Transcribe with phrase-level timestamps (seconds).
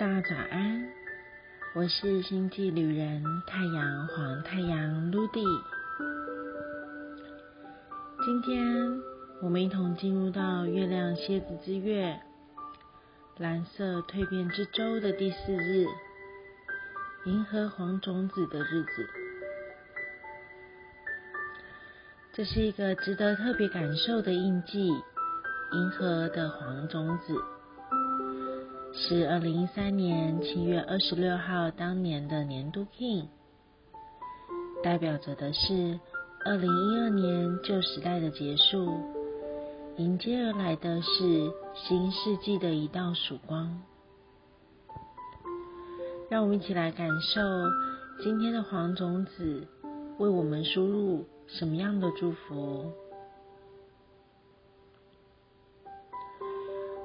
[0.00, 0.88] 大家早安，
[1.74, 5.44] 我是星际旅人太阳黄太阳露蒂。
[8.24, 8.64] 今天
[9.42, 12.18] 我们一同进入到月亮蝎子之月
[13.36, 15.84] 蓝色蜕变之周的第四日，
[17.26, 19.06] 银河黄种子的日子。
[22.32, 27.34] 这是一个值得特别感受的印记，银河的黄种子。
[28.92, 33.26] 是二零一三年七月二十六号当年的年度 King，
[34.82, 35.98] 代表着的是
[36.44, 38.92] 二零一二年旧时代的结束，
[39.96, 43.80] 迎接而来的是新世纪的一道曙光。
[46.28, 47.40] 让我们一起来感受
[48.22, 49.66] 今天的黄种子
[50.18, 52.92] 为我们输入什么样的祝福。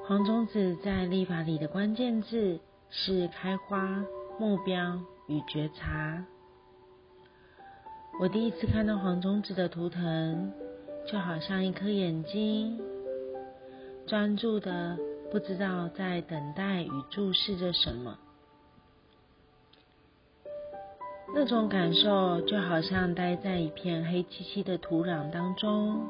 [0.08, 2.60] 黄种子在立法里的关键字
[2.90, 4.04] 是开花、
[4.38, 6.24] 目标与觉察。
[8.20, 10.52] 我第一次看到黄种子的图腾，
[11.10, 12.80] 就好像一颗眼睛，
[14.06, 14.96] 专注的
[15.32, 18.16] 不知道在等待与注视着什么。
[21.34, 26.06] 那种感受就好像待在一片黑漆漆的土壤当中。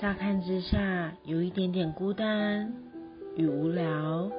[0.00, 2.72] 乍看之下，有一点点孤单
[3.36, 4.32] 与无聊，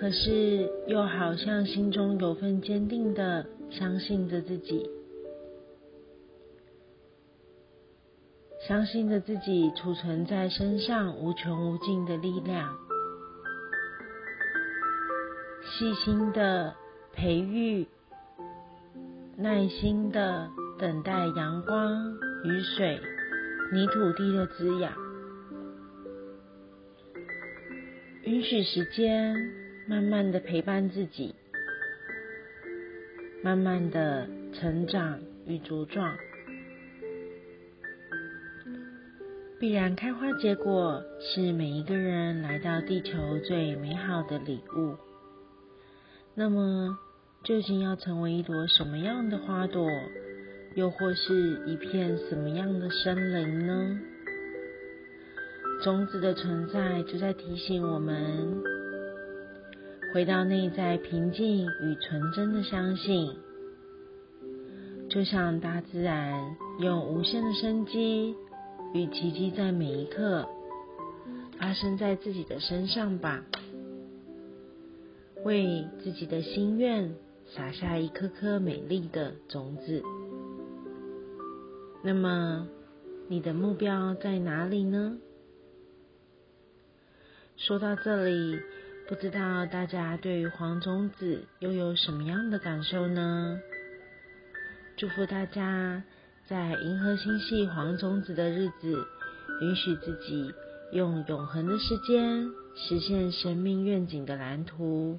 [0.00, 4.88] 可是又好像心中有份坚定的相信着自己，
[8.66, 12.74] 相信着自己储存在身上无穷无尽的力量，
[15.66, 16.74] 细心的
[17.12, 17.86] 培育，
[19.36, 20.48] 耐心的
[20.78, 22.14] 等待阳光、
[22.44, 22.98] 雨水。
[23.70, 24.90] 泥土地的滋养，
[28.24, 29.36] 允许时间
[29.86, 31.34] 慢慢的陪伴自己，
[33.44, 36.16] 慢慢的成长与茁壮。
[39.60, 44.96] 必然开花结果是每一个人来到地球最美好的礼物。
[46.34, 46.96] 那么，
[47.44, 49.86] 究竟要成为一朵什么样的花朵？
[50.74, 54.00] 又或是一片什么样的森林呢？
[55.82, 58.62] 种子的存在就在提醒我们，
[60.12, 63.32] 回到内在平静与纯真的相信，
[65.08, 68.34] 就像大自然用无限的生机
[68.92, 70.48] 与奇迹，在每一刻
[71.58, 73.44] 发生在自己的身上吧。
[75.44, 77.14] 为自己的心愿
[77.46, 80.02] 撒下一颗颗美丽的种子。
[82.00, 82.68] 那么，
[83.28, 85.18] 你的目标在哪里呢？
[87.56, 88.60] 说到这里，
[89.08, 93.60] 不知道大家对于黄种子又有什么样的感受呢？
[94.96, 96.04] 祝福大家
[96.46, 99.04] 在银河星系黄种子的日子，
[99.60, 100.54] 允许自己
[100.92, 105.18] 用永恒的时间实现生命愿景的蓝图。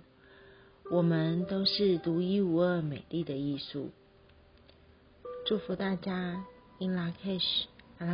[0.90, 3.90] 我们都是独一无二、美丽的艺术。
[5.46, 6.46] 祝福大家。
[6.80, 7.68] in Lakesh
[8.00, 8.10] and